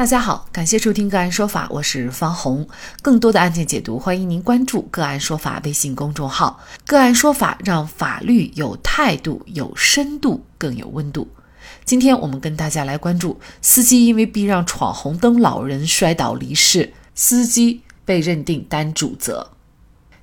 [0.00, 2.66] 大家好，感谢收听个案说法，我是方红。
[3.02, 6.58] 更多的案件解读，欢迎您关注个案说法微信公众号。
[6.86, 11.28] 个案说法让法律有态度、有深度、更有温度。
[11.84, 19.50] 今天我们跟大家来关注：司机因为避让闯红灯，老人摔倒离世，司机被认定担主责。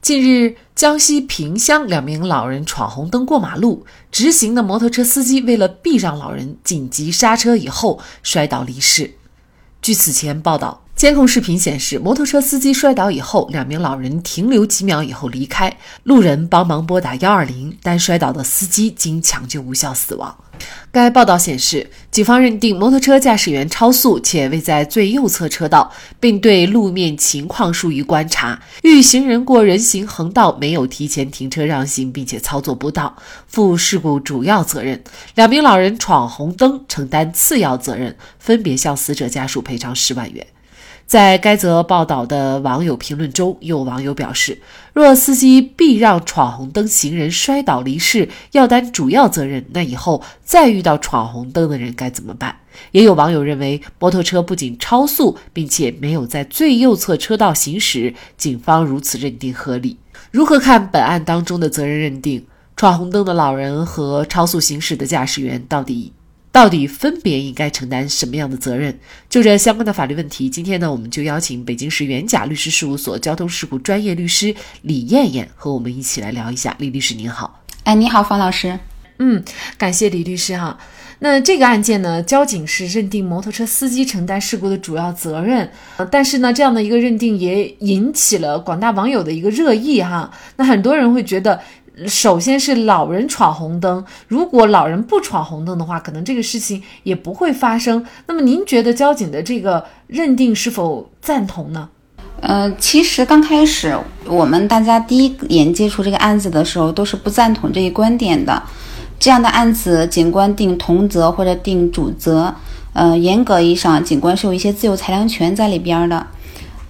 [0.00, 9.12] 近日，江西萍乡两名老人闯红灯过马路，直行的摩托车司机为了避让老人，紧急刹车以后摔倒离世。
[9.86, 10.85] 据此前报道。
[10.96, 20.34] 监控视频显示，摩托车司机摔倒以后，两名老人停留几秒以后离开，路人帮忙拨打幺二零，但摔倒的司机经抢救无效死亡。
[20.90, 33.14] 该报道显示，警方认定摩托车驾驶员超速且未在最右侧车道，并对路面情况疏于观察，遇行人过人行横道没有提前停车让行，并且操作不当，
[33.46, 35.04] 负事故主要责任。
[35.34, 40.46] 两名老人闯红灯承担次要责任，分别向死者家属赔偿十万元。
[41.06, 44.60] 在该则报道的网友评论中，有网友表示
[44.92, 52.56] ：“若司机避让闯红灯行人摔倒离世，要担主要责任，那以后再遇到闯红灯的人该怎么办？”
[52.90, 59.96] 也有网友认为，摩托车不仅超速，并且没有在最右侧车道行驶，警方如此认定合理。
[60.32, 62.44] 如何看本案当中的责任认定？
[62.74, 66.12] 闯红灯的老人和超速行驶的驾驶员到底？
[66.56, 68.98] 到底分别应该承担什么样的责任？
[69.28, 76.74] 就这相关的法律问题，今天呢，我们就邀请北京市元甲律师事务所交通事故专业律师李艳艳和我们一起来聊一下。
[76.78, 78.78] 李律师您好，哎，你好，方老师。
[79.18, 79.44] 嗯，
[79.76, 80.78] 感谢李律师哈。
[81.18, 90.30] 那这个案件呢，交警是认定摩托车司机承担事故的主要责任，呃，但是呢，这样的一个认定也引起了广大网友的一个热议哈。
[90.56, 91.60] 那很多人会觉得。
[92.06, 98.04] 首先是老人闯红灯，如果老人不闯红灯的话，可能这个事情也不会发生。
[98.26, 101.88] 那么您觉得交警的这个认定是否赞同呢？
[102.42, 108.62] 呃，其实刚开始我们大家第一眼接触这个案子的时候，都是不赞同这一观点的。
[109.18, 112.54] 这样的案子，警官定同责或者定主责，
[112.92, 116.26] 呃，严格意义上，警官是有一些自由裁量权在里边的。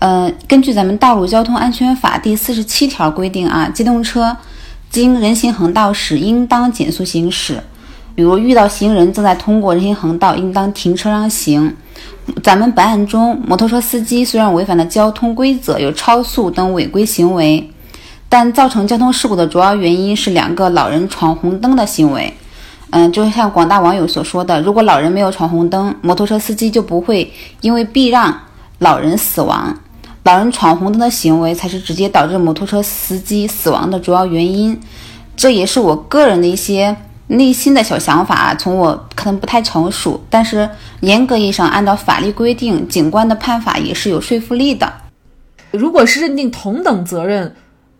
[0.01, 4.37] 呃，根据咱们《道路交通安全法》第四十七条规定啊，机动车。
[4.91, 7.63] 经人行横道时，应当减速行驶。
[8.15, 11.77] 比如遇到行人正在通过人行横道，应当停车让行。
[12.43, 17.71] 咱们本案中，摩托车司机虽然违反了交通规则，有超速等违规行为，
[18.29, 22.33] 但造成交通事故的主要原因是两个老人闯红灯的行为。
[22.91, 27.31] 嗯，就像广大网友所说的，如果老人没有闯红灯，摩托车司机就不会
[27.61, 28.35] 因为避让
[28.79, 29.77] 老人死亡。
[30.27, 34.77] 老人闯红灯的行为才是直接导致摩托车司机死亡的主要原因，
[35.37, 36.97] 这也是我个人的一些
[37.29, 38.53] 内心的小想法。
[38.57, 44.93] 从我可能不太成熟，但是严格意义上按照法律规定，警官的判法也是有说服力的。
[45.71, 47.55] 如果是认定同等责任，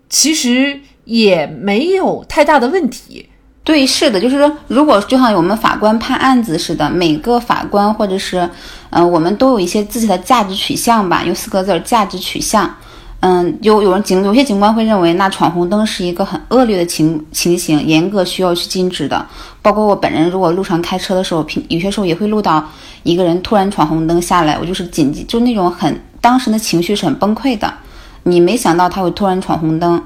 [0.09, 3.29] 其实也没有太大的问题。
[3.67, 8.49] 对，是的，就是说，如果就像我们法官判案子似的，每个法官或者是，
[8.91, 12.73] 嗯，我们都有一些自己的价值取向吧，有四个字儿价值取向。
[13.19, 19.25] 嗯，有有人警有些警官会认为，那闯红灯是一个很恶劣的情情形，严格需要去禁止的。
[19.61, 22.65] 包括我本人，如果路上开车的时候，平有些时候也会录到
[23.03, 27.73] 一个人突然闯红灯下来，我就是紧急，就那种很当时的情绪是很崩溃的。
[28.23, 30.01] 你没想到他会突然闯红灯。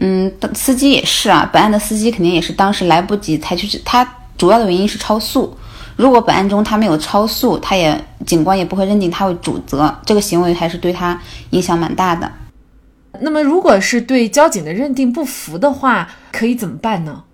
[0.00, 1.48] 嗯，司机也是啊。
[1.52, 5.56] 本案的司机肯定也是当时来不及采取，他主要的原因是超速。
[5.96, 9.92] 如果本案中他没有超速，他也警官也不会认定他为主责。
[10.06, 11.20] 这个行为还是对他
[11.50, 12.30] 影响蛮大的。
[13.20, 17.24] 那么，如果是对交警的认定不服的话，可以怎么办呢？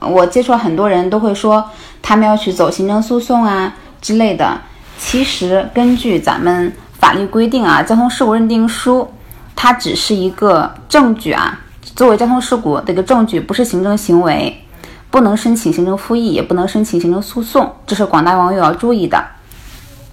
[0.00, 1.62] 我接触很多人都会说，
[2.00, 4.58] 他们要去走行政诉讼啊之类的。
[4.98, 9.06] 其实根据咱们法律规定啊，交通事故认定书
[9.54, 11.60] 它只是一个证据啊。
[11.96, 14.64] 作为交通事故的一个证据，不是行政行为，
[15.10, 19.24] 不能申请行政复议，也不能申请行政诉讼，这是广大网友要注意的。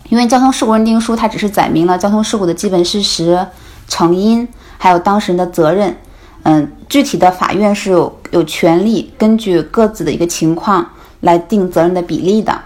[0.10, 3.48] 因为交通事故认定书它只是载明了交通事故的基本事实、
[3.88, 4.48] 成因，
[4.78, 5.98] 还有当事人的责任。
[6.44, 10.86] 嗯，具体的法院是有有权利根据各自的一个情况
[11.22, 12.60] 来定责任的比例的，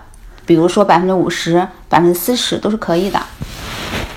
[0.46, 3.22] 比如说百分之五十、百分之四十都是可以的。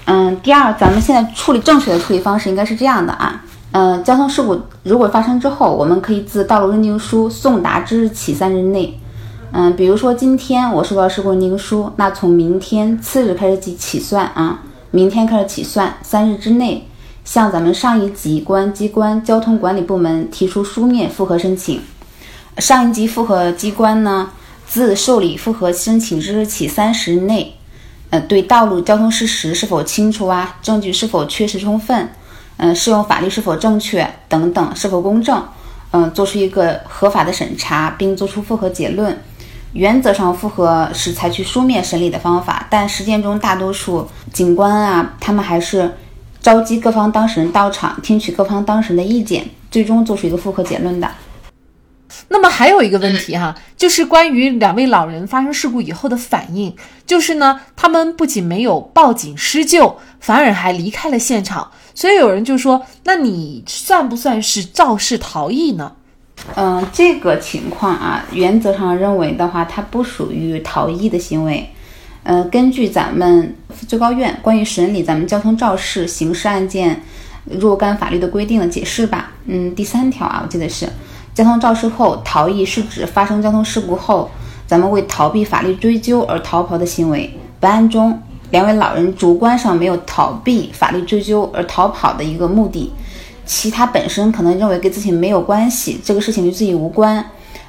[0.07, 3.45] 嗯，第二，咱们现在处理正确的处理方式应该是这样的啊。
[3.73, 8.99] 嗯，交通事故如果发生之后，我们可以自道路认定书送达之日起三日内，
[9.53, 16.89] 嗯，比如说今天我收到事故认定书，那从明天次日开始起起算啊，明天开始起算，三日之内
[17.25, 21.81] 向咱们上一级公安机关交通管理部门提出书面复核申请，
[22.57, 24.31] 上一级复核机关呢
[24.67, 27.55] 自受理复核申请之日起三十日内
[28.09, 32.09] 呃，对道路交通事实是否清楚啊，证据是否确实充分，
[32.59, 35.43] 嗯，适用法律是否正确等等，是否公正，
[35.93, 39.17] 嗯，做出一个合法的审查，并做出复核结论。
[39.75, 45.95] 原则上，复核是采取书面审理的方法，但实践中大多数警官啊，他们还是
[46.41, 51.09] 召集各方当事人到场，听取各方当事人的意见，最终做出一个复核结论的。
[52.29, 56.75] 那么还有一个问题哈，就是关于两位老人发生事故以后的反应，
[57.07, 61.71] 就是呢，他们不仅没有报警施救，反而还离开了现场。
[61.99, 65.91] 所以有人就说，那你算不算是肇事逃逸呢？
[66.55, 71.69] 嗯，这个情况啊，原则上认为的话，它不属于逃逸的行为。
[72.23, 73.53] 嗯，根据咱们
[73.89, 77.03] 最高院关于审理咱们交通肇事刑事案件
[77.47, 80.89] 若干法律的规定的解释吧，嗯，第三条啊，我记得是。
[81.35, 84.31] 交通肇事后逃逸是指发生交通事故后，
[84.69, 87.37] 咱们为逃避法律追究而逃跑的行为。
[87.59, 92.93] 本案中，两位老人主观上没有逃避法律追究而逃跑的一个目的，
[93.45, 97.25] 其他本身可能认为跟自己没有关系，这个事情与自己无关，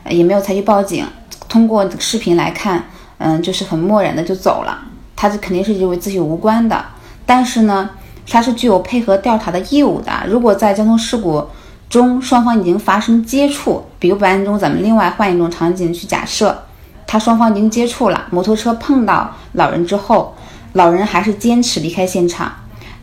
[0.10, 1.06] 也没有采取报警。
[1.48, 2.84] 通过视频来看，
[3.18, 4.80] 嗯，就是很漠然的就走了。
[5.16, 6.86] 他这肯定是认为自己无关的，
[7.26, 7.90] 但是呢，
[8.26, 10.12] 他是具有配合调查的义务的。
[10.28, 11.44] 如果在交通事故，
[11.90, 16.64] 中双方已经发生接触，比如本案中，咱们另外换一种场景去假设，
[17.06, 20.36] 他双方已经接触了，摩托车碰到老人之后，
[20.74, 22.52] 老人还是坚持离开现场，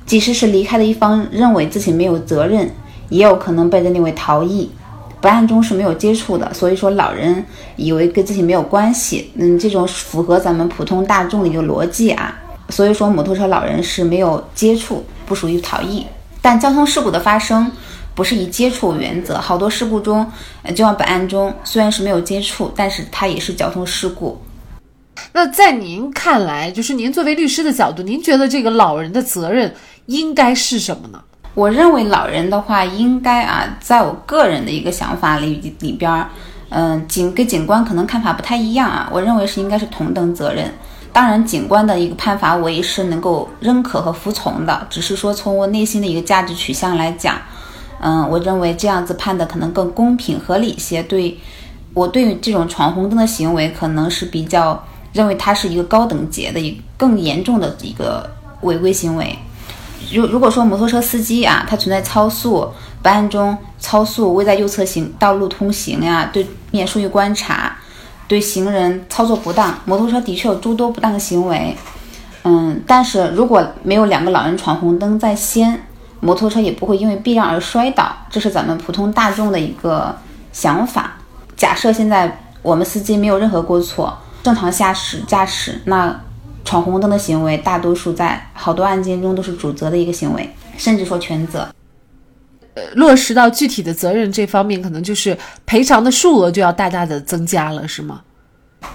[0.05, 2.71] 即使是离开的一方认为自己没有责任，
[3.09, 4.71] 也有可能被认定为逃逸。
[5.21, 7.45] 本案中是没有接触的，所以说老人
[7.77, 12.35] 以为跟自己没有关系，嗯，这种符合咱们普通大众的一个逻辑啊，
[12.69, 16.07] 所以说摩托车老人是没有接触，不属于逃逸。
[16.41, 17.71] 但交通事故的发生。
[18.15, 20.27] 不是以接触为原则，好多事故中，
[20.71, 24.41] 就像本案中，虽然是没有接触，但是它也是交通事故。
[25.33, 29.75] 那在您看来，就是您作为律师的角度，您觉得这个老人的责任
[30.07, 31.21] 应该是什么呢？
[31.55, 36.29] 我认为老人的话，应该啊，在我个人的一个想法里里边儿，
[36.69, 39.09] 嗯，警跟警官可能看法不太一样啊。
[39.11, 40.71] 我认为是应该是同等责任。
[41.15, 47.37] 当然，警官的一个判罚，我也是能够认可和服从的，只是说从我内心的一个价值取向来讲。
[48.01, 51.03] 嗯，我认为这样子判的可能更公平合理些。
[51.03, 51.39] 对
[51.95, 54.85] 我对于这种闯红灯的行为，可能是比较
[55.17, 58.31] 认为它是一个高等级的、一更严重的一个
[58.61, 59.37] 违规行为。
[60.13, 62.69] 如如果说摩托车司机啊，他存在超速，
[63.03, 67.77] 本案中超速未在右侧行道路通行呀，对面疏于观察，
[68.29, 71.77] 对行人操作不当，摩托车的确有诸多不当行为。
[72.45, 75.83] 嗯，但是如果没有两个老人闯红灯在先。
[76.19, 80.17] 摩托车也不会因为避让而摔倒，这是咱们普通大众的一个
[80.51, 81.13] 想法。
[81.57, 84.17] 假设现在我们司机没有任何过错，
[84.47, 86.17] 正常驾驶驾驶，那
[86.65, 90.49] 闯红灯的行为，大多数在好多案件中都是主责的一个行为，
[90.79, 91.69] 甚至说全责。
[92.75, 98.21] 呃，落实到具体的责任这方面，可能就是赔偿的数额就要大大的增加了，是吗？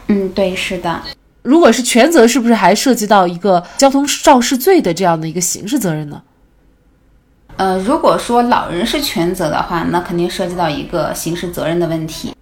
[0.07, 1.01] 嗯，对，是的。
[1.41, 6.21] 如果是全责，是不是还涉及到一个交通肇事罪的这样的一个刑事责任呢？
[7.57, 12.33] 呃，如果说老人是全责的话，那肯定涉及到一个刑事责任的问题。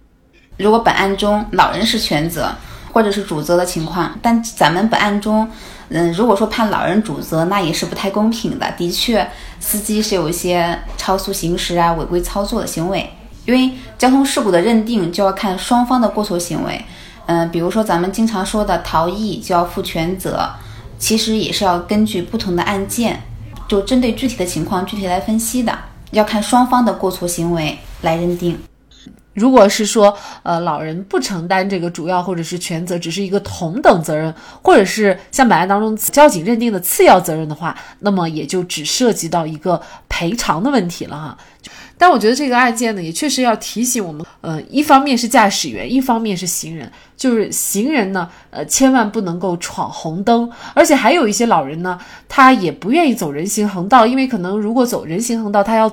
[0.56, 2.54] 如果本案中老人是全责
[2.92, 5.48] 或者是主责的情况，但咱们本案中，
[5.88, 8.70] 嗯，如果说判老人主责，那也是不太公平的。
[8.76, 9.28] 的确，
[9.58, 13.08] 司机是有一些超速行驶啊、违规操作的行为。
[13.46, 16.84] 因为交通事故的认定就要看双方的过错行为。
[17.26, 20.48] 嗯，比如说咱们经常说的逃逸就要负全责，
[20.98, 23.22] 其实也是要根据不同的案件。
[23.66, 25.78] 就针对具体的情况具体来分析的，
[26.10, 28.58] 要看双方的过错行为来认定。
[29.32, 41.38] 如果是说，呃，老人不承担这个主要或者是全责，只是一个同等责任，或者是像本案当中交警认定的次要责任的话，那么也就只涉及到一个赔偿的问题了哈。
[42.00, 46.90] 但我觉得这个案件呢，也确实要提醒我们，呃，一方面是驾驶员，一方面是行人。
[47.14, 55.92] 就是行人呢，呃，千万不能够闯红灯，而且还有一些老人呢，他也不愿意走人行横道，因为可能如果走人行横道，他要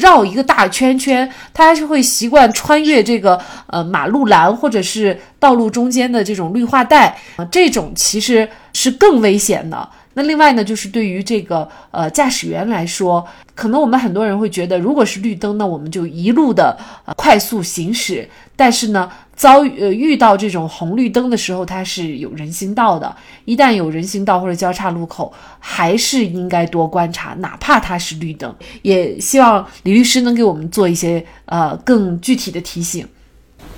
[0.00, 9.86] 绕一个大圈圈，他还是会习惯穿越这个呃马路栏或者是道路中间的这种绿化带啊，这种其实是更危险的。
[10.14, 18.28] 那另外呢，就是对于这个呃驾驶员来说，可能我们很多人会觉得，如果是绿灯，那我们就一路的呃快速行驶。
[18.56, 23.12] 但是呢，遭遇呃遇到这种红绿灯的时候，它是有人行道的。
[23.44, 28.54] 一旦有人行道或者交叉路口，还是应该多观察，哪怕它是绿灯。
[28.82, 33.04] 也希望李律师能给我们做一些呃更具体的提醒。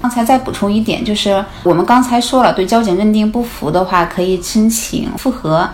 [0.03, 5.67] 刚才再补充一点，就是我们刚才说了，对交警认定不服的话，可以申请复核，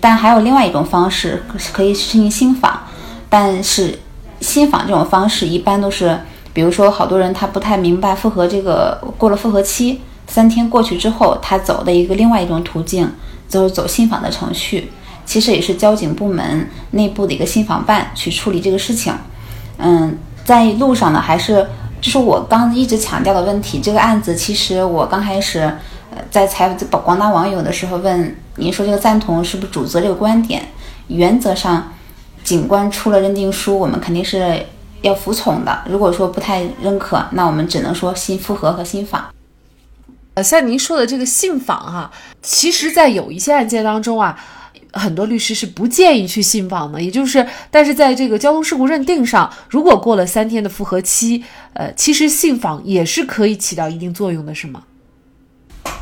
[0.00, 2.80] 但还有另外一种方式，可以申请新访。
[3.28, 3.98] 但是
[4.40, 6.18] 新访这种方式一般都是，
[6.52, 13.10] 比如说好多人他不太明白复核这个过了复核期三天过去之后，他走的一个另外一种途径，
[13.48, 14.90] 就是走新访的程序。
[15.26, 19.12] 其实也是交警部门内部的一个新访办去处理这个事情。
[19.76, 21.66] 嗯，在路上呢，还是
[22.00, 23.78] 就是我刚一直强调的问题。
[23.78, 25.70] 这个案子其实我刚开始
[26.30, 30.68] 在采访广大网友的时候问您说这个赞同是不是主责这个观点？
[31.06, 31.92] 原则上，
[32.44, 34.66] 警官出了认定书，我们肯定是
[35.02, 35.82] 要服从的。
[35.88, 39.24] 如果说不太认可，那我们只能说新复核和新访。
[40.34, 42.10] 呃，像您说的这个信访哈，
[42.42, 44.38] 其实在有一些案件当中啊。
[44.94, 54.82] 很多律师是不建议去信访的，也就是，但是在这个交通事故认定上，如果过了三天的复核期，呃，其实信访也是可以起到一定作用的，是吗？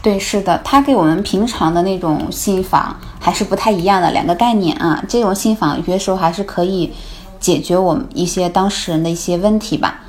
[0.06, 5.02] 对，是的，它给我们平常的那种信访还是不太一样的两个概念啊。
[5.08, 6.92] 这种信访有些时候还是可以
[7.40, 10.02] 解决我们一些当事人的一些问题吧。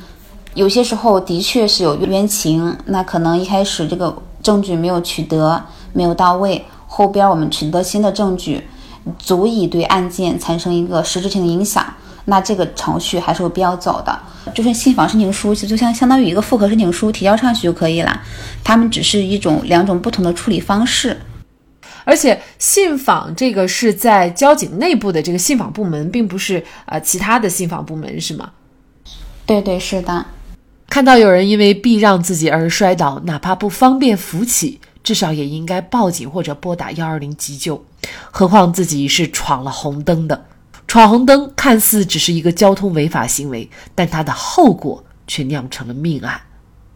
[0.53, 5.59] 有些时候的确是有冤情，那可能一开始这个证据没有取得，
[5.93, 6.63] 没有到位。
[6.85, 8.67] 后边我们取得新的证据，
[9.17, 11.83] 足以对案件产生一个实质性的影响，
[12.29, 14.19] 那这个程序还是有必要走的。
[14.53, 18.21] 就是信访申请书，其实就相相当于一个复核申请书提交上去就可以了。
[18.63, 21.17] 他们只是一种两种不同的处理方式。
[22.03, 28.51] 而且信访这个是在交警内部的这个信访部门，并不是呃其他的信访部门，是吗？
[29.45, 30.25] 对对是的。
[30.89, 34.79] 看到有人因为避让自己而摔倒，哪怕不方便扶起。
[35.03, 37.81] 至少也应该报警或者拨打幺二零急救，
[38.29, 40.43] 何况自己是闯了红灯的。
[40.87, 46.41] 闯红灯看似只是一个交通违法行为，但它的后果却酿成了命案。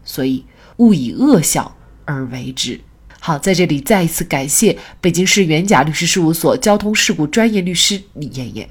[0.04, 0.46] 所以
[0.78, 2.80] 勿以恶小而为之。
[3.20, 8.68] 好，在这里再一次感谢北京市元甲律师事务所交通事故专业律师李艳艳。